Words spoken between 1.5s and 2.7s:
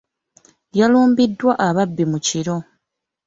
ababbi mu kiro.